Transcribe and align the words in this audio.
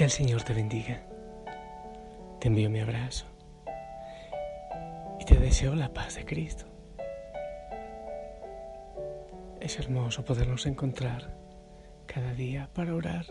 Que 0.00 0.04
el 0.04 0.10
Señor 0.10 0.42
te 0.44 0.54
bendiga. 0.54 0.98
Te 2.40 2.48
envío 2.48 2.70
mi 2.70 2.80
abrazo 2.80 3.26
y 5.20 5.26
te 5.26 5.36
deseo 5.36 5.74
la 5.74 5.92
paz 5.92 6.14
de 6.14 6.24
Cristo. 6.24 6.64
Es 9.60 9.78
hermoso 9.78 10.24
podernos 10.24 10.64
encontrar 10.64 11.36
cada 12.06 12.32
día 12.32 12.70
para 12.72 12.94
orar, 12.94 13.26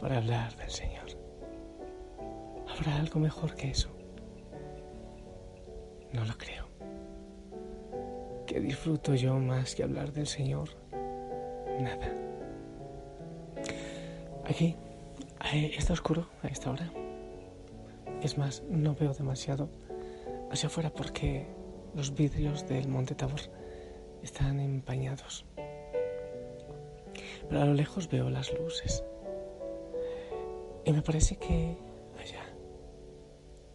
para 0.00 0.16
hablar 0.16 0.56
del 0.56 0.70
Señor. 0.70 1.06
¿Habrá 2.68 2.96
algo 2.96 3.20
mejor 3.20 3.54
que 3.54 3.70
eso? 3.70 3.96
No 6.12 6.24
lo 6.24 6.36
creo. 6.36 6.66
¿Qué 8.48 8.58
disfruto 8.58 9.14
yo 9.14 9.38
más 9.38 9.76
que 9.76 9.84
hablar 9.84 10.12
del 10.12 10.26
Señor? 10.26 10.70
Nada. 11.80 12.12
Aquí 14.44 14.76
está 15.52 15.92
oscuro 15.92 16.28
a 16.42 16.48
esta 16.48 16.70
hora. 16.70 16.92
Es 18.22 18.38
más, 18.38 18.62
no 18.68 18.94
veo 18.94 19.12
demasiado 19.12 19.68
hacia 20.50 20.68
afuera 20.68 20.90
porque 20.90 21.46
los 21.94 22.14
vidrios 22.14 22.66
del 22.66 22.88
Monte 22.88 23.14
Tabor 23.14 23.40
están 24.22 24.60
empañados. 24.60 25.46
Pero 27.48 27.62
a 27.62 27.64
lo 27.64 27.74
lejos 27.74 28.08
veo 28.08 28.28
las 28.30 28.52
luces. 28.52 29.04
Y 30.84 30.92
me 30.92 31.02
parece 31.02 31.36
que 31.36 31.76
allá, 32.20 32.44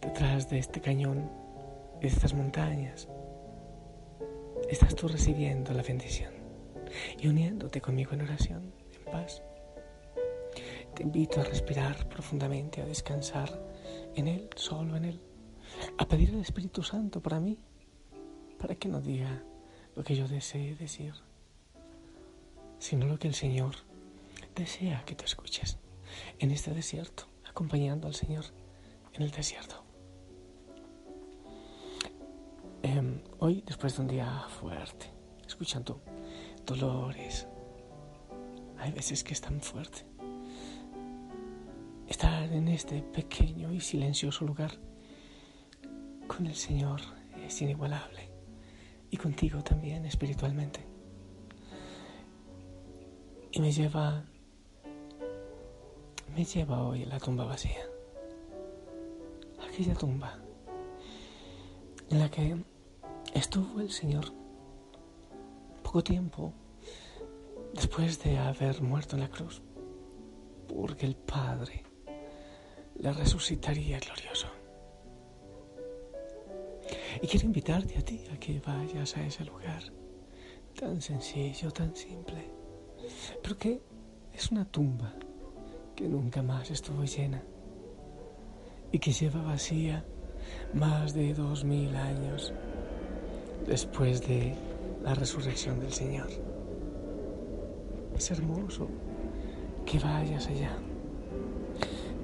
detrás 0.00 0.48
de 0.50 0.58
este 0.58 0.80
cañón 0.80 1.30
de 2.00 2.08
estas 2.08 2.34
montañas, 2.34 3.08
estás 4.68 4.94
tú 4.94 5.08
recibiendo 5.08 5.72
la 5.72 5.82
bendición 5.82 6.32
y 7.18 7.28
uniéndote 7.28 7.80
conmigo 7.80 8.12
en 8.12 8.22
oración, 8.22 8.74
en 8.94 9.04
paz. 9.12 9.42
Te 10.94 11.02
invito 11.02 11.40
a 11.40 11.44
respirar 11.44 12.06
profundamente, 12.08 12.82
a 12.82 12.84
descansar 12.84 13.50
en 14.14 14.28
Él, 14.28 14.50
solo 14.56 14.96
en 14.96 15.06
Él, 15.06 15.20
a 15.96 16.06
pedir 16.06 16.30
al 16.30 16.40
Espíritu 16.40 16.82
Santo 16.82 17.22
para 17.22 17.40
mí, 17.40 17.58
para 18.58 18.74
que 18.74 18.88
no 18.88 19.00
diga 19.00 19.42
lo 19.96 20.04
que 20.04 20.14
yo 20.14 20.28
desee 20.28 20.74
decir, 20.74 21.14
sino 22.78 23.06
lo 23.06 23.18
que 23.18 23.28
el 23.28 23.34
Señor 23.34 23.74
desea 24.54 25.02
que 25.06 25.14
te 25.14 25.24
escuches 25.24 25.78
en 26.38 26.50
este 26.50 26.72
desierto, 26.72 27.24
acompañando 27.48 28.06
al 28.06 28.14
Señor 28.14 28.44
en 29.14 29.22
el 29.22 29.30
desierto. 29.30 29.82
Em, 32.82 33.22
hoy, 33.38 33.62
después 33.66 33.96
de 33.96 34.02
un 34.02 34.08
día 34.08 34.46
fuerte, 34.60 35.06
escuchando 35.46 36.02
dolores, 36.66 37.46
hay 38.78 38.92
veces 38.92 39.24
que 39.24 39.32
es 39.32 39.40
tan 39.40 39.60
fuerte 39.62 40.11
en 42.52 42.68
este 42.68 43.02
pequeño 43.02 43.72
y 43.72 43.80
silencioso 43.80 44.44
lugar. 44.44 44.72
Con 46.26 46.46
el 46.46 46.54
Señor 46.54 47.00
es 47.44 47.60
inigualable. 47.62 48.30
Y 49.10 49.16
contigo 49.16 49.62
también 49.62 50.04
espiritualmente. 50.06 50.86
Y 53.50 53.60
me 53.60 53.70
lleva, 53.70 54.24
me 56.34 56.44
lleva 56.44 56.82
hoy 56.82 57.02
a 57.02 57.06
la 57.06 57.20
tumba 57.20 57.44
vacía, 57.44 57.84
aquella 59.68 59.94
tumba 59.94 60.38
en 62.08 62.18
la 62.18 62.30
que 62.30 62.56
estuvo 63.34 63.80
el 63.80 63.90
Señor 63.90 64.32
poco 65.82 66.02
tiempo 66.02 66.54
después 67.74 68.22
de 68.22 68.38
haber 68.38 68.80
muerto 68.80 69.16
en 69.16 69.20
la 69.20 69.28
cruz, 69.28 69.60
porque 70.66 71.04
el 71.04 71.16
Padre 71.16 71.91
le 73.02 73.12
resucitaría 73.12 73.98
glorioso. 73.98 74.46
Y 77.20 77.26
quiero 77.26 77.46
invitarte 77.46 77.98
a 77.98 78.02
ti 78.02 78.24
a 78.32 78.38
que 78.38 78.60
vayas 78.60 79.16
a 79.16 79.26
ese 79.26 79.44
lugar 79.44 79.82
tan 80.78 81.00
sencillo, 81.02 81.70
tan 81.70 81.94
simple, 81.94 82.48
pero 83.42 83.58
que 83.58 83.82
es 84.32 84.50
una 84.50 84.64
tumba 84.64 85.12
que 85.94 86.08
nunca 86.08 86.42
más 86.42 86.70
estuvo 86.70 87.04
llena 87.04 87.42
y 88.90 88.98
que 88.98 89.12
lleva 89.12 89.42
vacía 89.42 90.04
más 90.72 91.12
de 91.12 91.34
dos 91.34 91.64
mil 91.64 91.94
años 91.96 92.52
después 93.66 94.26
de 94.26 94.54
la 95.02 95.14
resurrección 95.14 95.80
del 95.80 95.92
Señor. 95.92 96.28
Es 98.16 98.30
hermoso 98.30 98.88
que 99.84 99.98
vayas 99.98 100.46
allá 100.46 100.76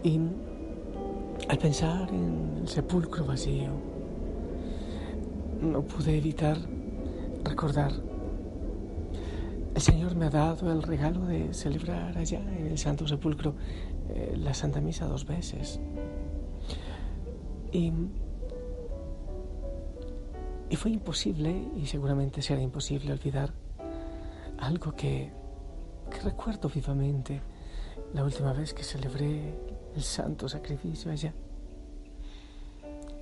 y 0.02 0.20
al 1.48 1.58
pensar 1.58 2.10
en 2.10 2.58
el 2.60 2.68
sepulcro 2.68 3.24
vacío, 3.24 3.70
no 5.60 5.82
pude 5.82 6.16
evitar 6.18 6.58
recordar. 7.42 7.92
El 9.74 9.80
Señor 9.80 10.14
me 10.14 10.26
ha 10.26 10.30
dado 10.30 10.70
el 10.72 10.82
regalo 10.82 11.24
de 11.26 11.54
celebrar 11.54 12.18
allá 12.18 12.40
en 12.40 12.66
el 12.66 12.78
Santo 12.78 13.06
Sepulcro 13.06 13.54
eh, 14.08 14.34
la 14.36 14.52
Santa 14.52 14.80
Misa 14.80 15.06
dos 15.06 15.24
veces. 15.24 15.80
Y, 17.72 17.92
y 20.68 20.76
fue 20.76 20.90
imposible, 20.90 21.54
y 21.76 21.86
seguramente 21.86 22.42
será 22.42 22.60
imposible 22.60 23.12
olvidar 23.12 23.52
algo 24.58 24.92
que, 24.92 25.30
que 26.10 26.20
recuerdo 26.20 26.68
vivamente 26.68 27.40
la 28.12 28.24
última 28.24 28.52
vez 28.52 28.74
que 28.74 28.82
celebré 28.82 29.54
el 29.98 30.04
santo 30.04 30.48
sacrificio 30.48 31.10
allá. 31.10 31.34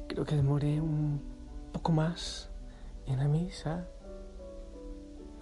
Creo 0.08 0.26
que 0.26 0.36
demoré 0.36 0.78
un 0.78 1.22
poco 1.72 1.90
más 1.90 2.50
en 3.06 3.18
la 3.18 3.28
misa. 3.28 3.88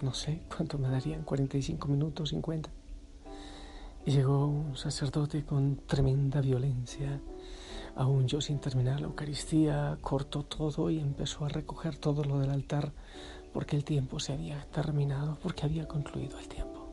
No 0.01 0.13
sé 0.13 0.43
cuánto 0.47 0.77
me 0.77 0.87
darían, 0.87 1.23
45 1.23 1.89
minutos, 1.89 2.29
50. 2.29 2.69
Y 4.05 4.11
llegó 4.11 4.47
un 4.47 4.77
sacerdote 4.77 5.43
con 5.43 5.81
tremenda 5.85 6.39
violencia. 6.39 7.19
Aún 7.97 8.27
yo 8.27 8.39
sin 8.39 8.59
terminar 8.59 9.01
la 9.01 9.07
Eucaristía, 9.07 9.97
cortó 9.99 10.43
todo 10.43 10.89
y 10.89 10.99
empezó 10.99 11.43
a 11.43 11.49
recoger 11.49 11.97
todo 11.97 12.23
lo 12.23 12.39
del 12.39 12.51
altar 12.51 12.93
porque 13.51 13.75
el 13.75 13.83
tiempo 13.83 14.19
se 14.19 14.31
había 14.31 14.65
terminado, 14.71 15.37
porque 15.43 15.65
había 15.65 15.85
concluido 15.85 16.39
el 16.39 16.47
tiempo. 16.47 16.87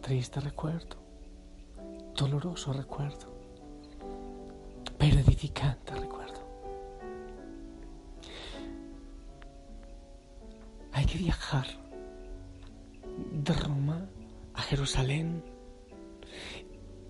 Triste 0.00 0.40
recuerdo 0.40 1.01
doloroso 2.16 2.72
recuerdo, 2.72 3.26
pero 4.98 5.18
edificante 5.18 5.94
recuerdo. 5.94 6.40
Hay 10.92 11.06
que 11.06 11.18
viajar 11.18 11.66
de 13.32 13.52
Roma 13.52 14.06
a 14.54 14.62
Jerusalén, 14.62 15.42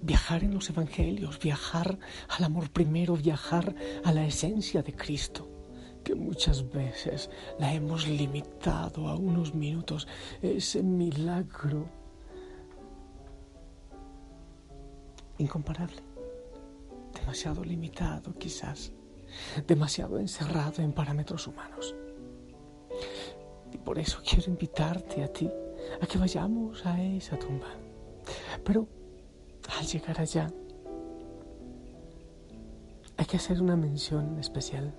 viajar 0.01 0.45
en 0.45 0.55
los 0.55 0.71
evangelios, 0.71 1.39
viajar 1.39 1.99
al 2.29 2.45
amor 2.45 2.71
primero, 2.71 3.17
viajar 3.17 3.75
a 4.05 4.13
la 4.13 4.27
esencia 4.27 4.83
de 4.83 4.95
Cristo 4.95 5.49
que 6.03 6.15
muchas 6.15 6.69
veces 6.71 7.31
la 7.59 7.73
hemos 7.73 8.09
limitado 8.09 9.09
a 9.09 9.15
unos 9.15 9.55
minutos, 9.55 10.09
ese 10.43 10.83
milagro 10.83 12.02
incomparable, 15.43 16.03
demasiado 17.15 17.65
limitado 17.65 18.35
quizás, 18.39 18.93
demasiado 19.67 20.19
encerrado 20.19 20.83
en 20.83 20.93
parámetros 20.93 21.47
humanos. 21.47 21.95
Y 23.73 23.79
por 23.79 23.99
eso 23.99 24.21
quiero 24.29 24.51
invitarte 24.51 25.23
a 25.25 25.29
ti 25.29 25.51
a 26.01 26.07
que 26.07 26.19
vayamos 26.19 26.85
a 26.87 27.03
esa 27.03 27.39
tumba. 27.39 27.69
Pero 28.65 28.89
al 29.79 29.87
llegar 29.87 30.21
allá, 30.21 30.51
hay 33.17 33.27
que 33.27 33.37
hacer 33.37 33.61
una 33.61 33.77
mención 33.77 34.39
especial. 34.39 34.95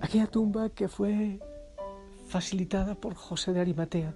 Aquella 0.00 0.26
tumba 0.26 0.68
que 0.70 0.88
fue 0.88 1.40
facilitada 2.26 2.94
por 2.94 3.14
José 3.14 3.52
de 3.52 3.60
Arimatea 3.60 4.14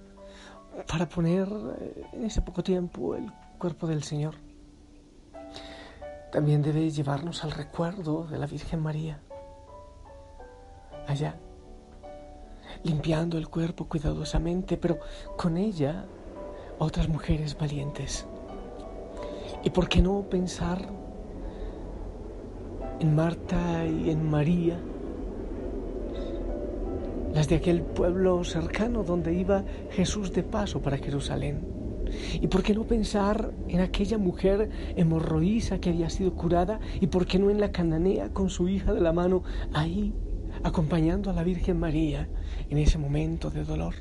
para 0.86 1.08
poner 1.08 1.48
eh, 1.78 2.06
en 2.12 2.24
ese 2.24 2.42
poco 2.42 2.62
tiempo 2.62 3.14
el 3.14 3.30
cuerpo 3.58 3.86
del 3.86 4.02
Señor 4.02 4.34
también 6.30 6.62
debe 6.62 6.90
llevarnos 6.90 7.44
al 7.44 7.50
recuerdo 7.50 8.24
de 8.24 8.38
la 8.38 8.46
Virgen 8.46 8.80
María, 8.80 9.20
allá, 11.06 11.36
limpiando 12.84 13.36
el 13.36 13.48
cuerpo 13.48 13.86
cuidadosamente, 13.86 14.76
pero 14.76 14.98
con 15.36 15.56
ella 15.56 16.06
otras 16.78 17.08
mujeres 17.08 17.56
valientes. 17.58 18.26
¿Y 19.64 19.70
por 19.70 19.88
qué 19.88 20.00
no 20.00 20.22
pensar 20.22 20.88
en 23.00 23.14
Marta 23.14 23.84
y 23.84 24.10
en 24.10 24.30
María, 24.30 24.80
las 27.34 27.48
de 27.48 27.56
aquel 27.56 27.82
pueblo 27.82 28.42
cercano 28.44 29.02
donde 29.02 29.34
iba 29.34 29.64
Jesús 29.90 30.32
de 30.32 30.42
paso 30.42 30.80
para 30.80 30.96
Jerusalén? 30.96 31.69
¿Y 32.40 32.46
por 32.48 32.62
qué 32.62 32.74
no 32.74 32.84
pensar 32.84 33.52
en 33.68 33.80
aquella 33.80 34.18
mujer 34.18 34.70
hemorroísa 34.96 35.80
que 35.80 35.90
había 35.90 36.10
sido 36.10 36.34
curada? 36.34 36.80
¿Y 37.00 37.06
por 37.06 37.26
qué 37.26 37.38
no 37.38 37.50
en 37.50 37.60
la 37.60 37.72
cananea 37.72 38.32
con 38.32 38.50
su 38.50 38.68
hija 38.68 38.92
de 38.92 39.00
la 39.00 39.12
mano 39.12 39.42
ahí, 39.72 40.14
acompañando 40.62 41.30
a 41.30 41.32
la 41.32 41.44
Virgen 41.44 41.78
María 41.78 42.28
en 42.68 42.78
ese 42.78 42.98
momento 42.98 43.50
de 43.50 43.64
dolor? 43.64 43.94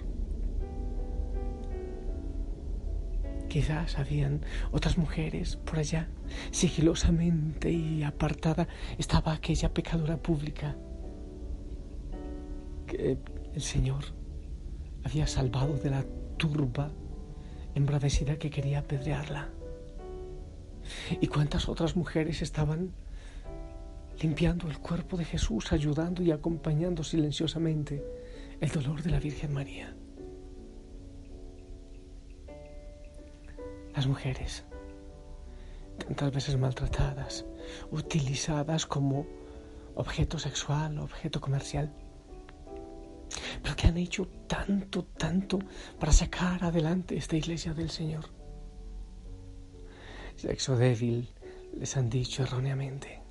Quizás 3.49 3.97
habían 3.97 4.41
otras 4.71 4.97
mujeres 4.97 5.55
por 5.55 5.79
allá. 5.79 6.07
Sigilosamente 6.51 7.71
y 7.71 8.03
apartada 8.03 8.67
estaba 8.99 9.33
aquella 9.33 9.73
pecadora 9.73 10.17
pública 10.17 10.75
que 12.85 13.17
el 13.53 13.61
Señor 13.61 14.03
había 15.03 15.25
salvado 15.25 15.77
de 15.77 15.89
la 15.89 16.05
turba 16.37 16.91
embravecida 17.75 18.37
que 18.37 18.49
quería 18.49 18.79
apedrearla. 18.79 19.49
¿Y 21.21 21.27
cuántas 21.27 21.69
otras 21.69 21.95
mujeres 21.95 22.41
estaban 22.41 22.91
limpiando 24.21 24.67
el 24.67 24.79
cuerpo 24.79 25.17
de 25.17 25.25
Jesús, 25.25 25.71
ayudando 25.71 26.23
y 26.23 26.31
acompañando 26.31 27.03
silenciosamente 27.03 28.03
el 28.59 28.69
dolor 28.69 29.01
de 29.01 29.11
la 29.11 29.19
Virgen 29.19 29.53
María? 29.53 29.95
Las 33.95 34.07
mujeres, 34.07 34.63
tantas 35.97 36.31
veces 36.31 36.57
maltratadas, 36.57 37.45
utilizadas 37.91 38.85
como 38.85 39.25
objeto 39.95 40.39
sexual, 40.39 40.99
objeto 40.99 41.41
comercial, 41.41 41.91
pero 43.61 43.75
que 43.75 43.87
han 43.87 43.97
hecho 43.97 44.27
tanto, 44.47 45.05
tanto 45.05 45.59
para 45.99 46.11
sacar 46.11 46.63
adelante 46.63 47.17
esta 47.17 47.35
iglesia 47.35 47.73
del 47.73 47.89
Señor. 47.89 48.25
Sexo 50.35 50.77
débil, 50.77 51.29
les 51.77 51.97
han 51.97 52.09
dicho 52.09 52.43
erróneamente, 52.43 53.21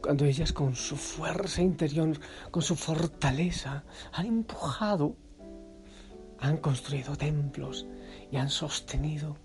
cuando 0.00 0.24
ellas 0.24 0.52
con 0.52 0.74
su 0.74 0.96
fuerza 0.96 1.62
interior, 1.62 2.18
con 2.50 2.62
su 2.62 2.76
fortaleza, 2.76 3.84
han 4.12 4.26
empujado, 4.26 5.16
han 6.38 6.56
construido 6.58 7.16
templos 7.16 7.86
y 8.30 8.36
han 8.36 8.48
sostenido 8.48 9.36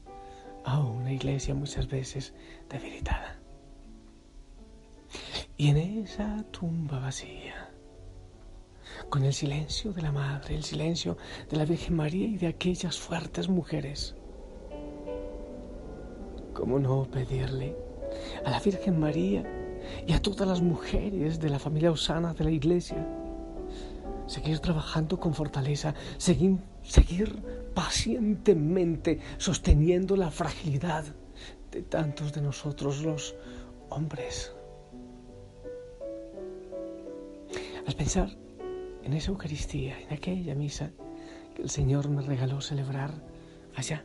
a 0.63 0.79
una 0.79 1.11
iglesia 1.11 1.53
muchas 1.53 1.87
veces 1.87 2.33
debilitada. 2.69 3.39
Y 5.57 5.69
en 5.69 5.77
esa 5.77 6.43
tumba 6.51 6.99
vacía, 6.99 7.64
con 9.09 9.23
el 9.23 9.33
silencio 9.33 9.93
de 9.93 10.01
la 10.01 10.11
Madre, 10.11 10.55
el 10.55 10.63
silencio 10.63 11.17
de 11.49 11.57
la 11.57 11.65
Virgen 11.65 11.95
María 11.95 12.27
y 12.27 12.37
de 12.37 12.47
aquellas 12.47 12.97
fuertes 12.97 13.49
mujeres. 13.49 14.15
¿Cómo 16.53 16.79
no 16.79 17.03
pedirle 17.03 17.75
a 18.45 18.51
la 18.51 18.59
Virgen 18.59 18.99
María 18.99 19.43
y 20.07 20.13
a 20.13 20.21
todas 20.21 20.47
las 20.47 20.61
mujeres 20.61 21.39
de 21.39 21.49
la 21.49 21.59
familia 21.59 21.91
Osana 21.91 22.33
de 22.33 22.43
la 22.43 22.51
Iglesia 22.51 23.05
seguir 24.27 24.59
trabajando 24.59 25.19
con 25.19 25.33
fortaleza, 25.33 25.93
seguir, 26.17 26.57
seguir 26.81 27.69
pacientemente 27.73 29.19
sosteniendo 29.37 30.15
la 30.15 30.31
fragilidad 30.31 31.03
de 31.71 31.83
tantos 31.83 32.33
de 32.33 32.41
nosotros 32.41 33.03
los 33.03 33.35
hombres? 33.89 34.51
Al 37.85 37.93
pensar 37.93 38.44
en 39.05 39.13
esa 39.13 39.31
Eucaristía, 39.31 39.99
en 40.01 40.13
aquella 40.13 40.55
misa 40.55 40.91
que 41.53 41.61
el 41.61 41.69
Señor 41.69 42.09
me 42.09 42.23
regaló 42.23 42.59
celebrar 42.59 43.11
allá. 43.75 44.03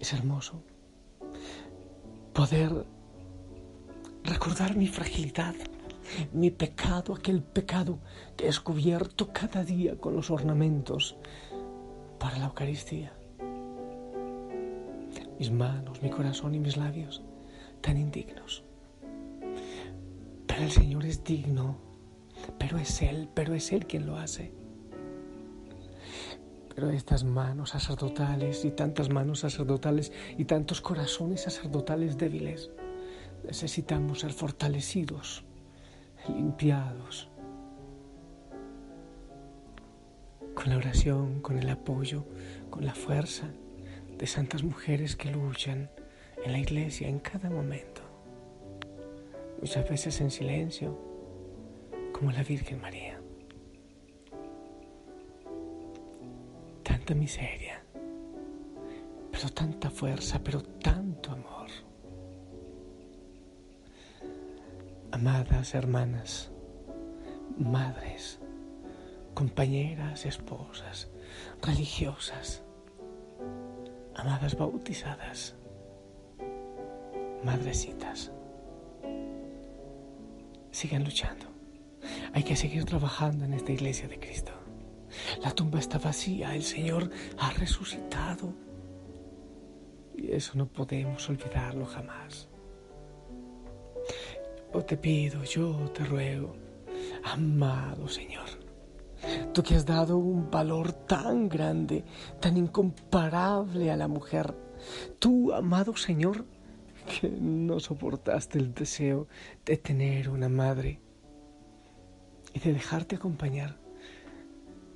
Es 0.00 0.12
hermoso 0.12 0.62
poder 2.32 2.84
recordar 4.24 4.76
mi 4.76 4.88
fragilidad, 4.88 5.54
mi 6.32 6.50
pecado, 6.50 7.14
aquel 7.14 7.42
pecado 7.42 8.00
que 8.36 8.48
es 8.48 8.58
cubierto 8.58 9.32
cada 9.32 9.62
día 9.62 9.96
con 9.96 10.14
los 10.14 10.30
ornamentos 10.30 11.16
para 12.18 12.38
la 12.38 12.46
Eucaristía. 12.46 13.12
Mis 15.38 15.52
manos, 15.52 16.02
mi 16.02 16.10
corazón 16.10 16.56
y 16.56 16.58
mis 16.58 16.76
labios 16.76 17.22
tan 17.80 17.96
indignos 17.96 18.67
el 20.62 20.70
Señor 20.70 21.04
es 21.04 21.22
digno, 21.22 21.78
pero 22.58 22.78
es 22.78 23.02
Él, 23.02 23.28
pero 23.34 23.54
es 23.54 23.72
Él 23.72 23.86
quien 23.86 24.06
lo 24.06 24.16
hace. 24.16 24.52
Pero 26.74 26.90
estas 26.90 27.24
manos 27.24 27.70
sacerdotales 27.70 28.64
y 28.64 28.70
tantas 28.70 29.08
manos 29.08 29.40
sacerdotales 29.40 30.12
y 30.36 30.44
tantos 30.44 30.80
corazones 30.80 31.42
sacerdotales 31.42 32.18
débiles, 32.18 32.70
necesitamos 33.44 34.20
ser 34.20 34.32
fortalecidos, 34.32 35.44
limpiados, 36.28 37.28
con 40.54 40.70
la 40.70 40.76
oración, 40.76 41.40
con 41.40 41.58
el 41.58 41.68
apoyo, 41.68 42.24
con 42.70 42.84
la 42.84 42.94
fuerza 42.94 43.48
de 44.18 44.26
santas 44.26 44.64
mujeres 44.64 45.14
que 45.14 45.30
luchan 45.30 45.90
en 46.44 46.52
la 46.52 46.58
iglesia 46.58 47.08
en 47.08 47.20
cada 47.20 47.48
momento 47.48 47.97
muchas 49.60 49.88
veces 49.88 50.20
en 50.20 50.30
silencio, 50.30 50.96
como 52.12 52.30
la 52.32 52.42
Virgen 52.42 52.80
María. 52.80 53.20
Tanta 56.82 57.14
miseria, 57.14 57.82
pero 59.30 59.48
tanta 59.50 59.90
fuerza, 59.90 60.40
pero 60.42 60.62
tanto 60.62 61.32
amor. 61.32 61.68
Amadas 65.10 65.74
hermanas, 65.74 66.50
madres, 67.58 68.38
compañeras, 69.34 70.24
esposas, 70.24 71.08
religiosas, 71.62 72.62
amadas 74.14 74.56
bautizadas, 74.56 75.54
madrecitas 77.44 78.32
sigan 80.70 81.04
luchando. 81.04 81.46
Hay 82.32 82.42
que 82.42 82.56
seguir 82.56 82.84
trabajando 82.84 83.44
en 83.44 83.54
esta 83.54 83.72
iglesia 83.72 84.08
de 84.08 84.18
Cristo. 84.18 84.52
La 85.42 85.50
tumba 85.52 85.78
está 85.78 85.98
vacía, 85.98 86.54
el 86.54 86.62
Señor 86.62 87.10
ha 87.38 87.50
resucitado. 87.52 88.52
Y 90.16 90.32
eso 90.32 90.52
no 90.56 90.66
podemos 90.66 91.28
olvidarlo 91.28 91.86
jamás. 91.86 92.48
Yo 94.72 94.84
te 94.84 94.96
pido, 94.96 95.42
yo 95.44 95.90
te 95.94 96.04
ruego, 96.04 96.54
amado 97.24 98.06
Señor, 98.06 98.48
tú 99.54 99.62
que 99.62 99.74
has 99.74 99.86
dado 99.86 100.18
un 100.18 100.50
valor 100.50 100.92
tan 100.92 101.48
grande, 101.48 102.04
tan 102.38 102.56
incomparable 102.56 103.90
a 103.90 103.96
la 103.96 104.08
mujer, 104.08 104.54
tú, 105.18 105.52
amado 105.54 105.96
Señor, 105.96 106.44
que 107.08 107.28
no 107.28 107.80
soportaste 107.80 108.58
el 108.58 108.74
deseo 108.74 109.26
de 109.64 109.76
tener 109.76 110.28
una 110.28 110.48
madre 110.48 111.00
y 112.52 112.60
de 112.60 112.72
dejarte 112.72 113.16
acompañar 113.16 113.78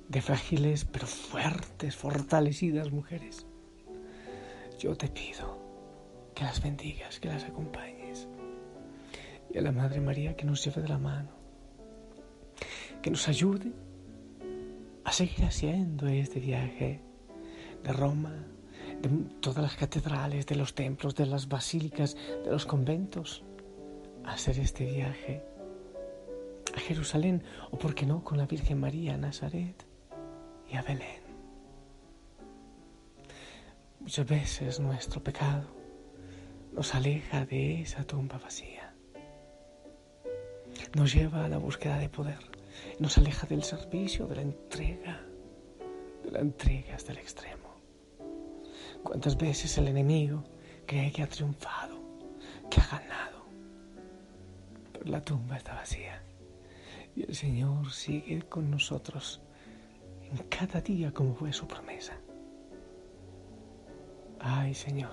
de 0.07 0.21
frágiles 0.21 0.85
pero 0.85 1.07
fuertes, 1.07 1.95
fortalecidas 1.95 2.91
mujeres. 2.91 3.45
Yo 4.79 4.95
te 4.95 5.07
pido 5.07 5.57
que 6.35 6.43
las 6.43 6.61
bendigas, 6.61 7.19
que 7.19 7.29
las 7.29 7.43
acompañes. 7.43 8.27
Y 9.51 9.57
a 9.57 9.61
la 9.61 9.71
Madre 9.71 10.01
María 10.01 10.35
que 10.35 10.45
nos 10.45 10.63
lleve 10.63 10.81
de 10.81 10.87
la 10.87 10.97
mano, 10.97 11.29
que 13.01 13.11
nos 13.11 13.27
ayude 13.27 13.71
a 15.03 15.11
seguir 15.11 15.45
haciendo 15.45 16.07
este 16.07 16.39
viaje 16.39 17.01
de 17.83 17.93
Roma 17.93 18.52
de 19.03 19.09
todas 19.41 19.61
las 19.61 19.75
catedrales, 19.75 20.45
de 20.45 20.55
los 20.55 20.73
templos, 20.73 21.13
de 21.13 21.25
las 21.25 21.47
basílicas, 21.49 22.15
de 22.43 22.49
los 22.49 22.65
conventos, 22.65 23.43
hacer 24.23 24.57
este 24.59 24.85
viaje 24.85 25.43
a 26.73 26.79
Jerusalén 26.79 27.43
o, 27.71 27.77
por 27.77 27.93
qué 27.93 28.05
no, 28.05 28.23
con 28.23 28.37
la 28.37 28.45
Virgen 28.45 28.79
María 28.79 29.15
a 29.15 29.17
Nazaret 29.17 29.85
y 30.71 30.77
a 30.77 30.81
Belén. 30.81 31.21
Muchas 33.99 34.25
veces 34.25 34.79
nuestro 34.79 35.21
pecado 35.21 35.65
nos 36.71 36.95
aleja 36.95 37.45
de 37.45 37.81
esa 37.81 38.03
tumba 38.05 38.37
vacía, 38.37 38.93
nos 40.95 41.13
lleva 41.13 41.43
a 41.43 41.49
la 41.49 41.57
búsqueda 41.57 41.97
de 41.99 42.09
poder, 42.09 42.39
nos 42.99 43.17
aleja 43.17 43.47
del 43.47 43.63
servicio, 43.63 44.27
de 44.27 44.35
la 44.37 44.41
entrega, 44.41 45.21
de 46.23 46.31
la 46.31 46.39
entrega 46.39 46.95
hasta 46.95 47.11
el 47.11 47.17
extremo. 47.17 47.62
¿Cuántas 49.03 49.37
veces 49.37 49.77
el 49.77 49.87
enemigo 49.87 50.43
cree 50.85 51.11
que 51.11 51.23
ha 51.23 51.27
triunfado, 51.27 51.99
que 52.69 52.81
ha 52.81 52.99
ganado? 52.99 53.45
Pero 54.91 55.05
la 55.05 55.21
tumba 55.21 55.57
está 55.57 55.75
vacía 55.75 56.21
y 57.15 57.23
el 57.23 57.35
Señor 57.35 57.91
sigue 57.91 58.41
con 58.43 58.71
nosotros 58.71 59.41
cada 60.49 60.81
día 60.81 61.11
como 61.11 61.35
fue 61.35 61.53
su 61.53 61.67
promesa. 61.67 62.13
Ay 64.39 64.73
Señor, 64.73 65.11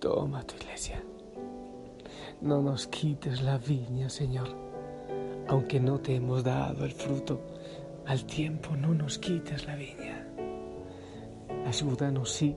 toma 0.00 0.42
tu 0.42 0.56
iglesia. 0.56 1.02
No 2.40 2.60
nos 2.60 2.88
quites 2.88 3.42
la 3.42 3.58
viña, 3.58 4.08
Señor. 4.08 4.48
Aunque 5.48 5.78
no 5.78 6.00
te 6.00 6.16
hemos 6.16 6.42
dado 6.42 6.84
el 6.84 6.92
fruto, 6.92 7.40
al 8.06 8.24
tiempo 8.24 8.76
no 8.76 8.94
nos 8.94 9.18
quites 9.18 9.64
la 9.66 9.76
viña. 9.76 10.26
Ayúdanos, 11.64 12.32
sí, 12.32 12.56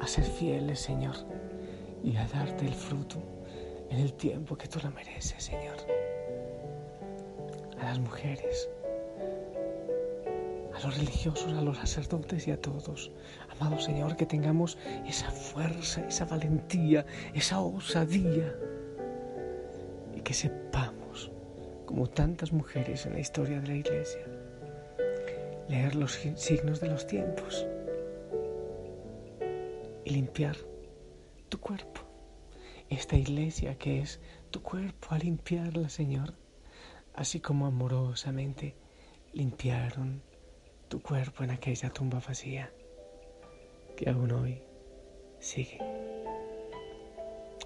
a 0.00 0.06
ser 0.06 0.24
fieles, 0.24 0.80
Señor, 0.80 1.16
y 2.02 2.16
a 2.16 2.26
darte 2.26 2.66
el 2.66 2.74
fruto 2.74 3.22
en 3.90 3.98
el 3.98 4.12
tiempo 4.14 4.56
que 4.56 4.68
tú 4.68 4.78
lo 4.82 4.90
mereces, 4.90 5.42
Señor. 5.42 5.76
A 7.80 7.84
las 7.84 7.98
mujeres, 7.98 8.68
a 10.74 10.86
los 10.86 10.96
religiosos, 10.96 11.52
a 11.52 11.60
los 11.60 11.78
sacerdotes 11.78 12.46
y 12.48 12.50
a 12.50 12.60
todos. 12.60 13.12
Amado 13.50 13.78
Señor, 13.78 14.16
que 14.16 14.26
tengamos 14.26 14.78
esa 15.06 15.30
fuerza, 15.30 16.06
esa 16.06 16.24
valentía, 16.24 17.06
esa 17.34 17.60
osadía 17.60 18.54
y 20.14 20.20
que 20.20 20.34
sepamos, 20.34 21.30
como 21.86 22.08
tantas 22.08 22.52
mujeres 22.52 23.06
en 23.06 23.14
la 23.14 23.20
historia 23.20 23.60
de 23.60 23.68
la 23.68 23.74
iglesia, 23.74 24.26
leer 25.68 25.94
los 25.94 26.18
signos 26.34 26.80
de 26.80 26.88
los 26.88 27.06
tiempos 27.06 27.66
y 30.04 30.10
limpiar 30.10 30.56
tu 31.48 31.58
cuerpo. 31.60 32.00
Esta 32.90 33.16
iglesia 33.16 33.76
que 33.78 34.00
es 34.00 34.20
tu 34.50 34.62
cuerpo, 34.62 35.08
a 35.10 35.18
limpiarla, 35.18 35.88
Señor, 35.88 36.34
así 37.14 37.40
como 37.40 37.66
amorosamente 37.66 38.76
limpiaron 39.32 40.22
tu 40.88 41.00
cuerpo 41.00 41.42
en 41.42 41.50
aquella 41.50 41.90
tumba 41.90 42.20
vacía 42.20 42.72
que 43.96 44.10
aún 44.10 44.30
hoy 44.32 44.62
sigue, 45.38 45.78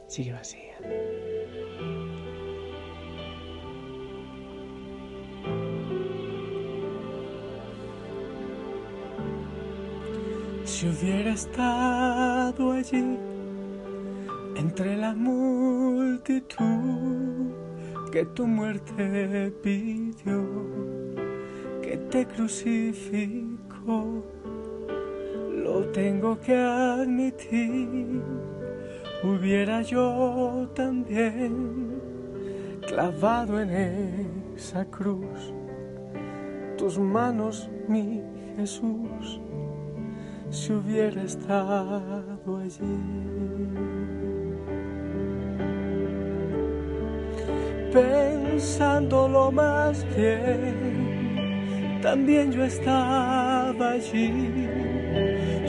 sigue 0.07 0.33
vacía. 0.33 0.77
Si 10.79 10.87
hubiera 10.87 11.31
estado 11.33 12.71
allí 12.71 13.19
entre 14.55 14.97
la 14.97 15.13
multitud 15.13 16.61
que 18.13 18.25
tu 18.27 18.47
muerte 18.47 19.53
pidió, 19.61 20.47
que 21.83 21.97
te 21.97 22.25
crucificó, 22.27 24.23
lo 25.53 25.85
tengo 25.87 26.39
que 26.39 26.55
admitir, 26.55 28.23
hubiera 29.25 29.83
yo 29.83 30.71
también 30.77 32.01
clavado 32.87 33.61
en 33.61 33.71
esa 34.55 34.85
cruz 34.85 35.53
tus 36.77 37.01
manos, 37.01 37.69
mi 37.89 38.23
Jesús 38.57 39.41
si 40.51 40.73
hubiera 40.73 41.23
estado 41.23 42.59
allí. 42.59 42.99
Pensándolo 47.93 49.51
más 49.51 50.05
bien, 50.17 52.01
también 52.03 52.53
yo 52.53 52.65
estaba 52.65 53.93
allí. 53.93 54.69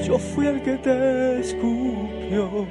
Yo 0.06 0.18
fui 0.18 0.48
el 0.48 0.62
que 0.62 0.78
te 0.78 1.40
escupió 1.40 2.68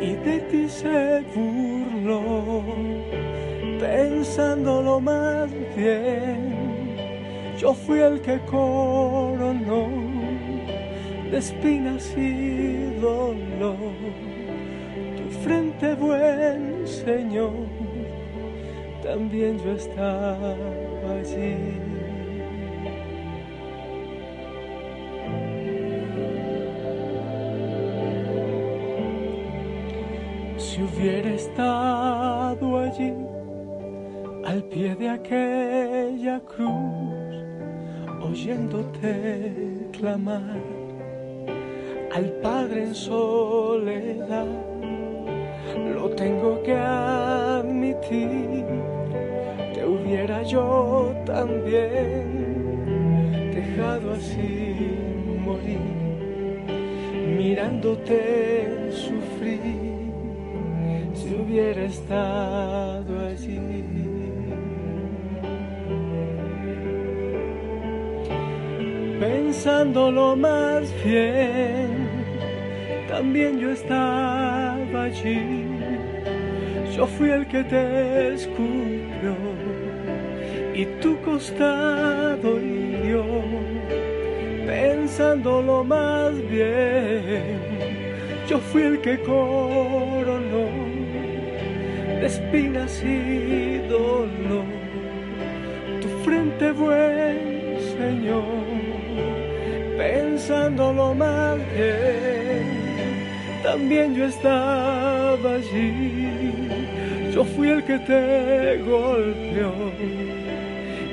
y 0.00 0.14
de 0.14 0.40
ti 0.50 0.68
se 0.68 1.22
burló. 1.34 2.62
Pensándolo 3.80 5.00
más 5.00 5.50
bien, 5.76 6.96
yo 7.58 7.72
fui 7.74 8.00
el 8.00 8.20
que 8.20 8.38
coronó 8.40 10.09
de 11.30 11.38
espinas 11.38 12.12
y 12.16 12.98
dolor. 13.00 13.76
Tu 15.16 15.30
frente, 15.44 15.94
buen 15.94 16.86
Señor, 16.86 17.52
también 19.02 19.58
yo 19.58 19.72
estaba 19.72 20.54
allí. 21.18 21.56
Si 30.56 30.82
hubiera 30.82 31.30
estado 31.30 32.80
allí, 32.80 33.12
al 34.44 34.64
pie 34.64 34.96
de 34.96 35.08
aquella 35.08 36.40
cruz, 36.40 37.44
oyéndote 38.20 39.88
clamar 39.92 40.79
al 42.12 42.26
Padre 42.42 42.84
en 42.84 42.94
soledad. 42.94 44.46
Lo 45.94 46.10
tengo 46.10 46.62
que 46.62 46.74
admitir, 46.74 48.64
te 49.74 49.84
hubiera 49.84 50.42
yo 50.42 51.14
también 51.24 52.40
dejado 53.54 54.12
así 54.12 54.74
morir, 55.44 55.78
mirándote 57.38 58.90
sufrir, 58.92 59.60
si 61.14 61.34
hubiera 61.34 61.84
estado 61.84 63.26
allí. 63.26 63.90
pensándolo 69.20 70.34
más 70.34 70.90
bien 71.04 71.99
también 73.20 73.58
yo 73.58 73.70
estaba 73.70 75.04
allí. 75.04 75.66
Yo 76.96 77.06
fui 77.06 77.28
el 77.28 77.46
que 77.46 77.62
te 77.64 78.34
escupió 78.34 79.34
y 80.74 80.86
tu 81.02 81.20
costado 81.20 82.58
hirió, 82.58 83.24
pensándolo 84.66 85.84
más 85.84 86.32
bien. 86.48 87.60
Yo 88.48 88.58
fui 88.58 88.82
el 88.84 88.98
que 89.02 89.18
coronó 89.18 90.66
de 92.20 92.26
espinas 92.26 93.02
y 93.04 93.86
dolor 93.96 94.64
tu 96.00 96.08
frente, 96.24 96.72
buen 96.72 97.76
Señor, 97.98 98.64
pensándolo 99.98 101.14
más 101.14 101.58
bien 101.74 102.79
también 103.70 104.16
yo 104.16 104.24
estaba 104.24 105.54
allí. 105.54 106.28
Yo 107.32 107.44
fui 107.44 107.68
el 107.68 107.84
que 107.84 107.98
te 108.00 108.78
golpeó 108.78 109.72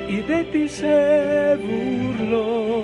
y 0.08 0.16
de 0.30 0.42
ti 0.52 0.68
se 0.68 1.56
burló, 1.64 2.82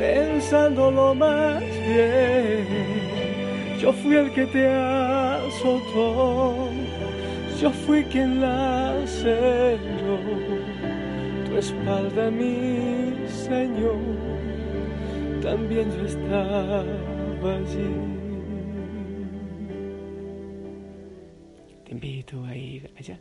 pensándolo 0.00 1.14
más 1.14 1.62
bien. 1.86 2.66
Yo 3.80 3.92
fui 3.92 4.16
el 4.16 4.32
que 4.32 4.46
te 4.46 4.66
azotó, 4.66 6.68
yo 7.60 7.70
fui 7.70 8.02
quien 8.04 8.40
la 8.40 8.94
cerró. 9.06 10.18
Tu 11.46 11.58
espalda, 11.58 12.28
mi 12.28 13.14
Señor, 13.28 14.02
también 15.40 15.86
yo 15.96 16.06
estaba 16.06 17.50
allí. 17.60 18.23
Invito 21.94 22.44
a 22.44 22.56
ir 22.56 22.90
allá. 22.98 23.18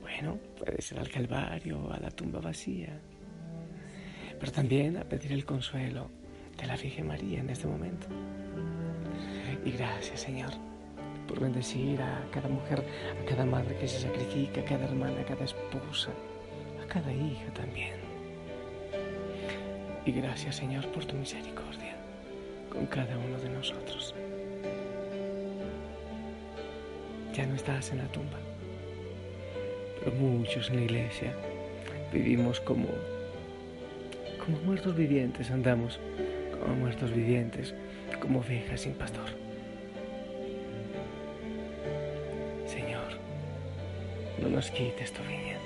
Bueno, 0.00 0.38
puede 0.58 0.80
ser 0.80 0.98
al 0.98 1.10
Calvario, 1.10 1.92
a 1.92 1.98
la 2.00 2.10
tumba 2.10 2.40
vacía, 2.40 2.98
pero 4.40 4.50
también 4.50 4.96
a 4.96 5.04
pedir 5.04 5.32
el 5.32 5.44
consuelo 5.44 6.10
de 6.56 6.66
la 6.66 6.76
Virgen 6.76 7.06
María 7.08 7.40
en 7.40 7.50
este 7.50 7.66
momento. 7.66 8.06
Y 9.66 9.70
gracias, 9.72 10.20
Señor, 10.20 10.52
por 11.26 11.40
bendecir 11.40 12.00
a 12.00 12.24
cada 12.30 12.48
mujer, 12.48 12.82
a 13.20 13.24
cada 13.28 13.44
madre 13.44 13.76
que 13.76 13.86
se 13.86 14.00
sacrifica, 14.00 14.62
a 14.62 14.64
cada 14.64 14.84
hermana, 14.86 15.20
a 15.20 15.26
cada 15.26 15.44
esposa, 15.44 16.10
a 16.82 16.86
cada 16.86 17.12
hija 17.12 17.52
también. 17.52 17.98
Y 20.06 20.12
gracias, 20.12 20.56
Señor, 20.56 20.86
por 20.92 21.04
tu 21.04 21.16
misericordia 21.16 21.96
con 22.70 22.86
cada 22.86 23.18
uno 23.18 23.38
de 23.38 23.50
nosotros 23.50 24.14
ya 27.38 27.46
no 27.46 27.54
estás 27.54 27.92
en 27.92 27.98
la 27.98 28.08
tumba. 28.08 28.36
Pero 30.00 30.10
muchos 30.16 30.70
en 30.70 30.76
la 30.76 30.82
iglesia 30.82 31.32
vivimos 32.12 32.58
como, 32.58 32.88
como 34.44 34.58
muertos 34.62 34.96
vivientes 34.96 35.48
andamos, 35.52 36.00
como 36.58 36.74
muertos 36.74 37.12
vivientes, 37.12 37.74
como 38.20 38.40
ovejas 38.40 38.80
sin 38.80 38.94
pastor. 38.94 39.28
Señor, 42.66 43.12
no 44.42 44.48
nos 44.48 44.68
quites 44.72 45.12
tu 45.12 45.22
viña. 45.22 45.58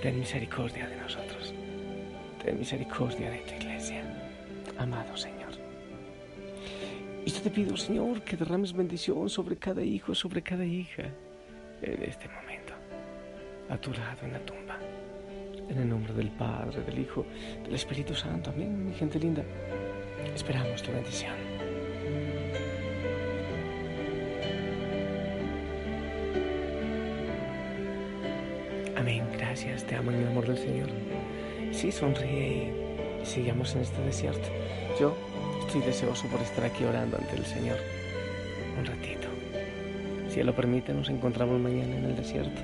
Ten 0.00 0.16
misericordia 0.20 0.86
de 0.86 0.94
nosotros. 0.94 1.52
Ten 2.44 2.56
misericordia 2.56 3.30
de 3.32 3.38
tu 3.38 3.54
iglesia. 3.54 4.04
Amado 4.78 5.16
Señor. 5.16 5.47
Y 7.28 7.30
yo 7.30 7.42
te 7.42 7.50
pido, 7.50 7.76
Señor, 7.76 8.22
que 8.22 8.38
derrames 8.38 8.72
bendición 8.72 9.28
sobre 9.28 9.58
cada 9.58 9.82
hijo, 9.82 10.14
sobre 10.14 10.40
cada 10.40 10.64
hija 10.64 11.02
en 11.82 12.02
este 12.02 12.26
momento, 12.26 12.72
a 13.68 13.76
tu 13.76 13.92
lado 13.92 14.22
en 14.22 14.32
la 14.32 14.38
tumba. 14.46 14.78
En 15.68 15.76
el 15.76 15.86
nombre 15.86 16.14
del 16.14 16.30
Padre, 16.30 16.80
del 16.80 16.98
Hijo, 16.98 17.26
del 17.64 17.74
Espíritu 17.74 18.14
Santo. 18.14 18.48
Amén, 18.48 18.82
mi 18.82 18.94
gente 18.94 19.18
linda. 19.18 19.44
Esperamos 20.34 20.82
tu 20.82 20.90
bendición. 20.90 21.34
Amén. 28.96 29.22
Gracias. 29.36 29.84
Te 29.84 29.96
amo 29.96 30.12
en 30.12 30.22
el 30.22 30.28
amor 30.28 30.46
del 30.46 30.56
Señor. 30.56 30.88
Sí, 31.72 31.92
sonríe 31.92 32.72
y 33.22 33.26
sigamos 33.26 33.74
en 33.74 33.82
este 33.82 34.00
desierto. 34.00 34.48
Yo 34.98 35.14
estoy 35.68 35.82
deseoso 35.82 36.26
por 36.28 36.40
estar 36.40 36.64
aquí 36.64 36.82
orando 36.84 37.18
ante 37.18 37.36
el 37.36 37.44
Señor 37.44 37.76
un 38.78 38.86
ratito. 38.86 39.28
Si 40.30 40.40
Él 40.40 40.46
lo 40.46 40.54
permite, 40.54 40.94
nos 40.94 41.10
encontramos 41.10 41.60
mañana 41.60 41.94
en 41.94 42.04
el 42.06 42.16
desierto. 42.16 42.58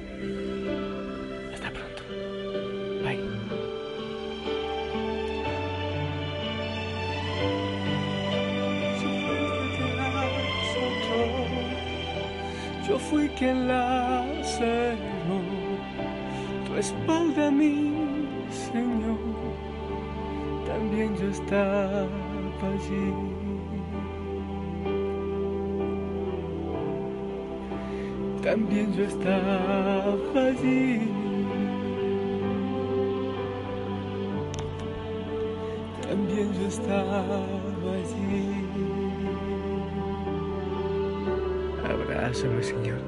Hasta 1.52 1.70
pronto. 1.70 2.02
Bye. 3.04 3.20
Yo 12.88 12.98
fui 12.98 13.28
quien 13.30 13.68
la 13.68 14.24
cerró, 14.42 15.42
tu 16.66 16.74
espalda 16.76 17.50
mí, 17.50 17.92
Señor, 18.72 19.18
también 20.66 21.14
yo 21.18 21.28
estaba 21.28 22.23
También 28.42 28.92
yo 28.92 29.04
estaba 29.04 30.14
allí. 30.34 31.00
También 36.02 36.52
yo 36.52 36.66
estaba 36.68 37.44
allí. 37.94 38.64
Abrázame, 41.88 42.62
Señor, 42.62 43.00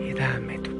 y 0.00 0.12
dame 0.14 0.58
tu 0.60 0.75